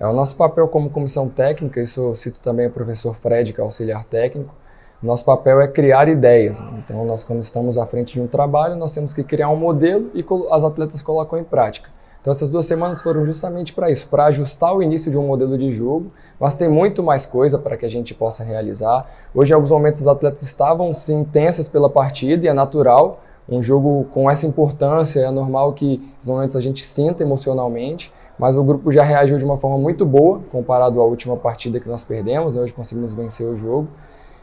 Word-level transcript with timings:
É 0.00 0.06
o 0.06 0.14
nosso 0.14 0.34
papel 0.34 0.66
como 0.66 0.88
comissão 0.88 1.28
técnica, 1.28 1.78
isso 1.78 2.00
eu 2.00 2.14
cito 2.14 2.40
também 2.40 2.66
o 2.66 2.70
professor 2.70 3.14
Fred, 3.14 3.52
que 3.52 3.60
é 3.60 3.62
auxiliar 3.62 4.02
técnico. 4.04 4.54
Nosso 5.02 5.26
papel 5.26 5.60
é 5.60 5.68
criar 5.68 6.08
ideias. 6.08 6.58
Né? 6.58 6.82
Então, 6.82 7.04
nós 7.04 7.22
quando 7.22 7.42
estamos 7.42 7.76
à 7.76 7.84
frente 7.84 8.14
de 8.14 8.20
um 8.20 8.26
trabalho, 8.26 8.76
nós 8.76 8.94
temos 8.94 9.12
que 9.12 9.22
criar 9.22 9.50
um 9.50 9.56
modelo 9.56 10.10
e 10.14 10.24
as 10.50 10.64
atletas 10.64 11.02
colocam 11.02 11.38
em 11.38 11.44
prática. 11.44 11.90
Então, 12.18 12.30
essas 12.30 12.48
duas 12.48 12.64
semanas 12.64 13.02
foram 13.02 13.26
justamente 13.26 13.74
para 13.74 13.90
isso, 13.90 14.08
para 14.08 14.24
ajustar 14.26 14.74
o 14.74 14.82
início 14.82 15.10
de 15.10 15.18
um 15.18 15.26
modelo 15.26 15.58
de 15.58 15.70
jogo, 15.70 16.10
mas 16.38 16.54
tem 16.54 16.68
muito 16.68 17.02
mais 17.02 17.26
coisa 17.26 17.58
para 17.58 17.76
que 17.76 17.84
a 17.84 17.88
gente 17.88 18.14
possa 18.14 18.42
realizar. 18.42 19.06
Hoje, 19.34 19.52
em 19.52 19.54
alguns 19.54 19.70
momentos, 19.70 20.00
os 20.00 20.08
atletas 20.08 20.42
estavam 20.42 20.94
sim 20.94 21.24
tensas 21.24 21.68
pela 21.68 21.90
partida 21.90 22.46
e 22.46 22.48
é 22.48 22.54
natural. 22.54 23.20
Um 23.46 23.60
jogo 23.60 24.06
com 24.14 24.30
essa 24.30 24.46
importância, 24.46 25.20
é 25.20 25.30
normal 25.30 25.74
que 25.74 25.98
nos 26.18 26.28
momentos 26.28 26.56
a 26.56 26.60
gente 26.60 26.84
sinta 26.84 27.22
emocionalmente, 27.22 28.10
mas 28.40 28.56
o 28.56 28.64
grupo 28.64 28.90
já 28.90 29.02
reagiu 29.02 29.36
de 29.36 29.44
uma 29.44 29.58
forma 29.58 29.76
muito 29.76 30.06
boa 30.06 30.40
comparado 30.50 30.98
à 30.98 31.04
última 31.04 31.36
partida 31.36 31.78
que 31.78 31.86
nós 31.86 32.02
perdemos, 32.02 32.54
né? 32.54 32.62
hoje 32.62 32.72
conseguimos 32.72 33.12
vencer 33.12 33.46
o 33.46 33.54
jogo. 33.54 33.88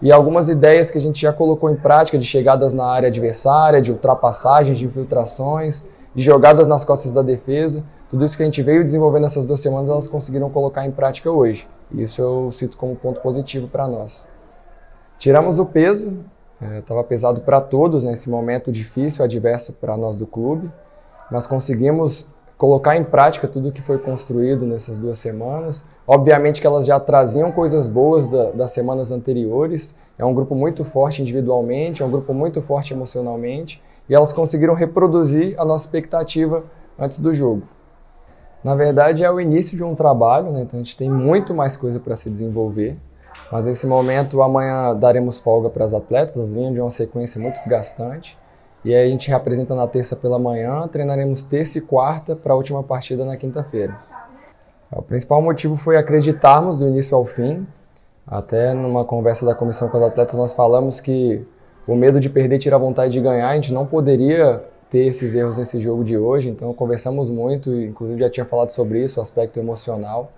E 0.00 0.10
algumas 0.10 0.48
ideias 0.48 0.90
que 0.90 0.96
a 0.96 1.00
gente 1.00 1.20
já 1.20 1.30
colocou 1.30 1.68
em 1.68 1.76
prática 1.76 2.16
de 2.16 2.24
chegadas 2.24 2.72
na 2.72 2.86
área 2.86 3.08
adversária, 3.08 3.82
de 3.82 3.92
ultrapassagens, 3.92 4.78
de 4.78 4.86
infiltrações, 4.86 5.84
de 6.14 6.22
jogadas 6.22 6.66
nas 6.66 6.86
costas 6.86 7.12
da 7.12 7.20
defesa, 7.20 7.84
tudo 8.08 8.24
isso 8.24 8.34
que 8.34 8.42
a 8.42 8.46
gente 8.46 8.62
veio 8.62 8.82
desenvolvendo 8.82 9.26
essas 9.26 9.44
duas 9.44 9.60
semanas, 9.60 9.90
elas 9.90 10.08
conseguiram 10.08 10.48
colocar 10.48 10.86
em 10.86 10.90
prática 10.90 11.30
hoje. 11.30 11.68
E 11.92 12.02
isso 12.02 12.22
eu 12.22 12.50
cito 12.50 12.78
como 12.78 12.96
ponto 12.96 13.20
positivo 13.20 13.68
para 13.68 13.86
nós. 13.86 14.26
Tiramos 15.18 15.58
o 15.58 15.66
peso, 15.66 16.16
estava 16.78 17.00
é, 17.00 17.04
pesado 17.04 17.42
para 17.42 17.60
todos 17.60 18.04
nesse 18.04 18.30
momento 18.30 18.72
difícil, 18.72 19.22
adverso 19.22 19.74
para 19.74 19.98
nós 19.98 20.16
do 20.16 20.26
clube, 20.26 20.70
mas 21.30 21.46
conseguimos 21.46 22.34
colocar 22.62 22.96
em 22.96 23.02
prática 23.02 23.48
tudo 23.48 23.70
o 23.70 23.72
que 23.72 23.82
foi 23.82 23.98
construído 23.98 24.64
nessas 24.64 24.96
duas 24.96 25.18
semanas. 25.18 25.84
Obviamente 26.06 26.60
que 26.60 26.66
elas 26.68 26.86
já 26.86 27.00
traziam 27.00 27.50
coisas 27.50 27.88
boas 27.88 28.28
da, 28.28 28.52
das 28.52 28.70
semanas 28.70 29.10
anteriores. 29.10 29.98
É 30.16 30.24
um 30.24 30.32
grupo 30.32 30.54
muito 30.54 30.84
forte 30.84 31.22
individualmente, 31.22 32.04
é 32.04 32.06
um 32.06 32.10
grupo 32.10 32.32
muito 32.32 32.62
forte 32.62 32.94
emocionalmente, 32.94 33.82
e 34.08 34.14
elas 34.14 34.32
conseguiram 34.32 34.74
reproduzir 34.74 35.56
a 35.58 35.64
nossa 35.64 35.86
expectativa 35.86 36.62
antes 36.96 37.18
do 37.18 37.34
jogo. 37.34 37.64
Na 38.62 38.76
verdade, 38.76 39.24
é 39.24 39.30
o 39.32 39.40
início 39.40 39.76
de 39.76 39.82
um 39.82 39.96
trabalho, 39.96 40.52
né? 40.52 40.62
então 40.62 40.78
a 40.78 40.82
gente 40.84 40.96
tem 40.96 41.10
muito 41.10 41.52
mais 41.52 41.76
coisa 41.76 41.98
para 41.98 42.14
se 42.14 42.30
desenvolver. 42.30 42.96
Mas 43.50 43.66
nesse 43.66 43.88
momento, 43.88 44.40
amanhã 44.40 44.94
daremos 44.94 45.40
folga 45.40 45.68
para 45.68 45.84
as 45.84 45.92
atletas, 45.92 46.36
elas 46.36 46.54
vinham 46.54 46.72
de 46.72 46.80
uma 46.80 46.92
sequência 46.92 47.40
muito 47.40 47.54
desgastante. 47.54 48.38
E 48.84 48.94
aí 48.94 49.06
a 49.06 49.10
gente 49.10 49.28
reapresenta 49.28 49.74
na 49.74 49.86
terça 49.86 50.16
pela 50.16 50.38
manhã, 50.38 50.88
treinaremos 50.88 51.42
terça 51.42 51.78
e 51.78 51.80
quarta 51.82 52.34
para 52.34 52.52
a 52.52 52.56
última 52.56 52.82
partida 52.82 53.24
na 53.24 53.36
quinta-feira. 53.36 53.96
O 54.90 55.02
principal 55.02 55.40
motivo 55.40 55.76
foi 55.76 55.96
acreditarmos 55.96 56.76
do 56.76 56.86
início 56.86 57.16
ao 57.16 57.24
fim. 57.24 57.66
Até 58.26 58.74
numa 58.74 59.04
conversa 59.04 59.46
da 59.46 59.54
comissão 59.54 59.88
com 59.88 59.98
os 59.98 60.02
atletas 60.02 60.36
nós 60.36 60.52
falamos 60.52 61.00
que 61.00 61.44
o 61.86 61.94
medo 61.94 62.20
de 62.20 62.28
perder 62.28 62.58
tira 62.58 62.76
a 62.76 62.78
vontade 62.78 63.12
de 63.12 63.20
ganhar, 63.20 63.48
a 63.48 63.54
gente 63.54 63.72
não 63.72 63.86
poderia 63.86 64.64
ter 64.90 65.06
esses 65.06 65.34
erros 65.34 65.58
nesse 65.58 65.80
jogo 65.80 66.04
de 66.04 66.16
hoje, 66.18 66.50
então 66.50 66.72
conversamos 66.74 67.30
muito, 67.30 67.74
inclusive 67.74 68.20
já 68.20 68.30
tinha 68.30 68.44
falado 68.44 68.70
sobre 68.70 69.02
isso, 69.02 69.18
o 69.18 69.22
aspecto 69.22 69.58
emocional, 69.58 70.30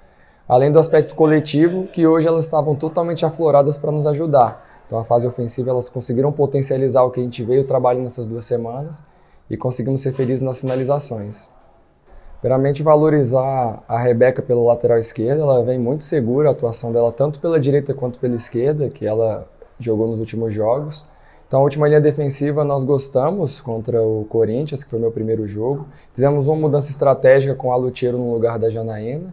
além 0.49 0.71
do 0.71 0.79
aspecto 0.79 1.15
coletivo, 1.15 1.89
que 1.89 2.07
hoje 2.07 2.29
elas 2.29 2.45
estavam 2.45 2.75
totalmente 2.75 3.27
afloradas 3.27 3.77
para 3.77 3.91
nos 3.91 4.07
ajudar. 4.07 4.64
Então 4.87 4.99
a 4.99 5.05
fase 5.05 5.27
ofensiva 5.27 5.71
elas 5.71 5.89
conseguiram 5.89 6.33
potencializar 6.33 7.03
o 7.03 7.11
que 7.11 7.21
a 7.21 7.23
gente 7.23 7.43
veio 7.43 7.65
trabalhando 7.65 8.05
nessas 8.05 8.27
duas 8.27 8.45
semanas 8.45 9.05
e 9.49 9.57
conseguimos 9.57 10.03
ser 10.03 10.13
felizes 10.13 10.43
nas 10.43 10.61
finalizações. 10.61 11.49
Primeiramente 12.41 12.83
valorizar 12.83 13.83
a 13.89 13.99
Rebeca 13.99 14.43
pela 14.43 14.63
lateral 14.63 14.99
esquerda, 14.99 15.43
ela 15.43 15.65
vem 15.65 15.79
muito 15.79 16.05
segura 16.05 16.51
a 16.51 16.53
atuação 16.53 16.93
dela 16.93 17.11
tanto 17.11 17.41
pela 17.41 17.59
direita 17.59 17.95
quanto 17.95 18.19
pela 18.19 18.35
esquerda, 18.35 18.91
que 18.91 19.07
ela 19.07 19.49
jogou 19.79 20.07
nos 20.09 20.19
últimos 20.19 20.53
jogos. 20.53 21.09
Então 21.49 21.61
a 21.61 21.63
última 21.63 21.89
linha 21.89 22.01
defensiva 22.01 22.63
nós 22.65 22.83
gostamos 22.83 23.61
contra 23.61 24.03
o 24.03 24.27
Corinthians, 24.29 24.85
que 24.85 24.91
foi 24.91 24.99
meu 24.99 25.11
primeiro 25.11 25.47
jogo. 25.47 25.87
Fizemos 26.13 26.47
uma 26.47 26.57
mudança 26.57 26.91
estratégica 26.91 27.55
com 27.55 27.73
a 27.73 27.77
Lutiero 27.77 28.19
no 28.19 28.33
lugar 28.33 28.59
da 28.59 28.69
Janaína. 28.69 29.33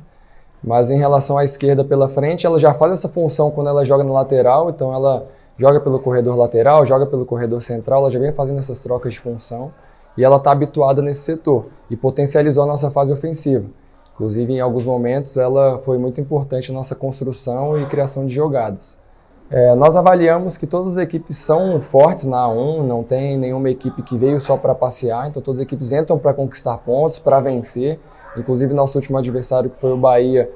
Mas 0.64 0.92
em 0.92 0.98
relação 0.98 1.38
à 1.38 1.44
esquerda 1.44 1.84
pela 1.84 2.08
frente, 2.08 2.46
ela 2.46 2.60
já 2.60 2.74
faz 2.74 2.94
essa 2.94 3.10
função 3.10 3.50
quando 3.50 3.68
ela 3.68 3.84
joga 3.84 4.04
na 4.04 4.12
lateral, 4.12 4.70
então 4.70 4.94
ela 4.94 5.28
joga 5.62 5.80
pelo 5.80 6.00
corredor 6.00 6.36
lateral, 6.36 6.84
joga 6.88 7.06
pelo 7.06 7.24
corredor 7.24 7.62
central, 7.62 8.02
ela 8.02 8.12
já 8.12 8.18
vem 8.18 8.34
fazendo 8.34 8.58
essas 8.58 8.82
trocas 8.82 9.14
de 9.14 9.20
função 9.20 9.72
e 10.18 10.24
ela 10.24 10.38
está 10.38 10.52
habituada 10.52 11.04
nesse 11.04 11.22
setor 11.22 11.68
e 11.88 11.96
potencializou 11.96 12.64
a 12.64 12.66
nossa 12.66 12.90
fase 12.90 13.14
ofensiva. 13.14 13.68
Inclusive, 14.16 14.54
em 14.54 14.60
alguns 14.60 14.84
momentos, 14.84 15.38
ela 15.38 15.78
foi 15.86 16.00
muito 16.00 16.20
importante 16.20 16.72
na 16.72 16.80
nossa 16.80 16.96
construção 16.96 17.80
e 17.80 17.86
criação 17.86 18.26
de 18.26 18.34
jogadas. 18.34 19.00
É, 19.52 19.76
nós 19.76 19.96
avaliamos 19.96 20.58
que 20.58 20.66
todas 20.66 20.94
as 20.94 21.04
equipes 21.04 21.38
são 21.38 21.80
fortes 21.80 22.26
na 22.26 22.38
A1, 22.48 22.82
não 22.82 23.04
tem 23.04 23.38
nenhuma 23.38 23.70
equipe 23.70 24.02
que 24.02 24.18
veio 24.18 24.40
só 24.40 24.58
para 24.58 24.74
passear, 24.74 25.30
então 25.30 25.44
todas 25.44 25.60
as 25.60 25.66
equipes 25.66 25.92
entram 25.92 26.18
para 26.18 26.34
conquistar 26.34 26.76
pontos, 26.80 27.20
para 27.20 27.40
vencer. 27.40 28.00
Inclusive, 28.36 28.74
nosso 28.74 28.98
último 28.98 29.20
adversário, 29.20 29.70
que 29.70 29.80
foi 29.80 29.92
o 29.92 29.98
Bahia, 29.98 30.50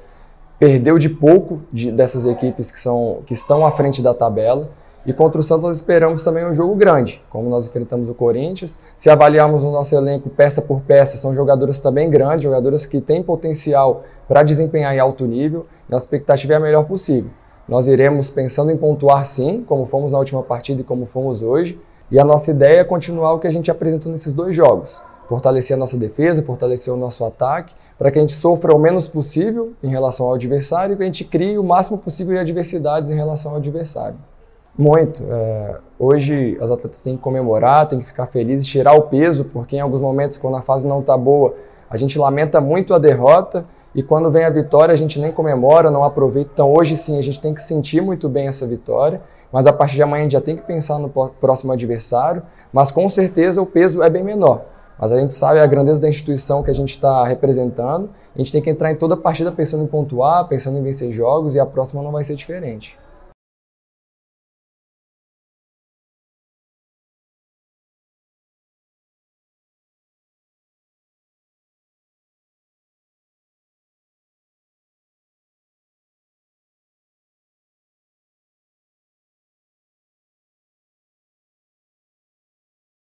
perdeu 0.57 0.97
de 0.97 1.09
pouco 1.09 1.61
de, 1.71 1.91
dessas 1.91 2.25
equipes 2.25 2.71
que, 2.71 2.79
são, 2.79 3.19
que 3.27 3.35
estão 3.35 3.63
à 3.67 3.71
frente 3.71 4.01
da 4.01 4.15
tabela. 4.15 4.67
E 5.05 5.13
contra 5.13 5.39
o 5.39 5.43
Santos 5.43 5.65
nós 5.65 5.75
esperamos 5.75 6.23
também 6.23 6.45
um 6.45 6.53
jogo 6.53 6.73
grande, 6.75 7.23
como 7.29 7.47
nós 7.47 7.67
enfrentamos 7.67 8.09
o 8.09 8.15
Corinthians. 8.15 8.79
Se 8.97 9.09
avaliarmos 9.09 9.63
o 9.63 9.71
nosso 9.71 9.95
elenco 9.95 10.29
peça 10.29 10.63
por 10.63 10.81
peça, 10.81 11.15
são 11.15 11.35
jogadoras 11.35 11.79
também 11.79 12.09
grandes, 12.09 12.41
jogadoras 12.41 12.87
que 12.87 12.99
têm 12.99 13.21
potencial 13.21 14.03
para 14.27 14.41
desempenhar 14.41 14.95
em 14.95 14.99
alto 14.99 15.25
nível. 15.25 15.67
Nossa 15.87 16.05
expectativa 16.05 16.53
é 16.53 16.55
a 16.55 16.59
melhor 16.59 16.85
possível. 16.85 17.29
Nós 17.69 17.87
iremos 17.87 18.31
pensando 18.31 18.71
em 18.71 18.77
pontuar 18.77 19.25
sim, 19.25 19.63
como 19.67 19.85
fomos 19.85 20.11
na 20.11 20.17
última 20.17 20.41
partida 20.41 20.81
e 20.81 20.83
como 20.83 21.05
fomos 21.05 21.43
hoje. 21.43 21.79
E 22.09 22.19
a 22.19 22.23
nossa 22.23 22.49
ideia 22.51 22.79
é 22.79 22.83
continuar 22.83 23.33
o 23.33 23.39
que 23.39 23.47
a 23.47 23.51
gente 23.51 23.69
apresentou 23.69 24.11
nesses 24.11 24.33
dois 24.33 24.55
jogos. 24.55 25.03
Fortalecer 25.27 25.75
a 25.75 25.79
nossa 25.79 25.97
defesa, 25.97 26.43
fortalecer 26.43 26.93
o 26.93 26.97
nosso 26.97 27.25
ataque, 27.25 27.73
para 27.97 28.11
que 28.11 28.19
a 28.19 28.21
gente 28.21 28.33
sofra 28.33 28.75
o 28.75 28.79
menos 28.79 29.07
possível 29.07 29.73
em 29.81 29.87
relação 29.87 30.27
ao 30.27 30.35
adversário 30.35 30.93
e 30.93 30.97
que 30.97 31.03
a 31.03 31.05
gente 31.07 31.23
crie 31.23 31.57
o 31.57 31.63
máximo 31.63 31.97
possível 31.97 32.33
de 32.33 32.39
adversidades 32.39 33.09
em 33.09 33.15
relação 33.15 33.51
ao 33.51 33.57
adversário. 33.57 34.17
Muito. 34.77 35.23
É, 35.29 35.77
hoje 35.97 36.57
as 36.59 36.69
atletas 36.69 37.01
têm 37.01 37.15
que 37.15 37.23
comemorar, 37.23 37.87
têm 37.87 37.99
que 37.99 38.05
ficar 38.05 38.27
felizes, 38.27 38.67
tirar 38.67 38.93
o 38.93 39.03
peso, 39.03 39.45
porque 39.45 39.77
em 39.77 39.79
alguns 39.79 40.01
momentos, 40.01 40.37
quando 40.37 40.57
a 40.57 40.61
fase 40.61 40.87
não 40.87 40.99
está 40.99 41.17
boa, 41.17 41.55
a 41.89 41.95
gente 41.95 42.19
lamenta 42.19 42.59
muito 42.59 42.93
a 42.93 42.99
derrota 42.99 43.65
e 43.93 44.03
quando 44.03 44.29
vem 44.29 44.43
a 44.43 44.49
vitória 44.49 44.91
a 44.91 44.97
gente 44.97 45.19
nem 45.19 45.31
comemora, 45.31 45.89
não 45.89 46.03
aproveita. 46.03 46.51
Então 46.53 46.73
hoje 46.73 46.95
sim 46.95 47.17
a 47.17 47.21
gente 47.21 47.39
tem 47.39 47.53
que 47.53 47.61
sentir 47.61 48.01
muito 48.01 48.27
bem 48.27 48.47
essa 48.47 48.67
vitória, 48.67 49.21
mas 49.51 49.65
a 49.65 49.71
partir 49.71 49.95
de 49.95 50.03
amanhã 50.03 50.21
a 50.21 50.23
gente 50.23 50.33
já 50.33 50.41
tem 50.41 50.57
que 50.57 50.63
pensar 50.63 50.99
no 50.99 51.09
próximo 51.09 51.71
adversário, 51.71 52.43
mas 52.73 52.91
com 52.91 53.07
certeza 53.07 53.61
o 53.61 53.65
peso 53.65 54.03
é 54.03 54.09
bem 54.09 54.23
menor. 54.23 54.65
Mas 54.99 55.11
a 55.11 55.19
gente 55.19 55.33
sabe 55.33 55.59
a 55.59 55.65
grandeza 55.65 56.01
da 56.01 56.09
instituição 56.09 56.63
que 56.63 56.71
a 56.71 56.73
gente 56.73 56.91
está 56.91 57.25
representando. 57.25 58.09
A 58.33 58.37
gente 58.37 58.51
tem 58.51 58.61
que 58.61 58.69
entrar 58.69 58.91
em 58.91 58.95
toda 58.95 59.17
partida 59.17 59.51
pensando 59.51 59.83
em 59.83 59.87
pontuar, 59.87 60.47
pensando 60.47 60.77
em 60.77 60.83
vencer 60.83 61.11
jogos 61.11 61.53
e 61.53 61.59
a 61.59 61.65
próxima 61.65 62.01
não 62.01 62.11
vai 62.11 62.23
ser 62.23 62.35
diferente. 62.35 62.97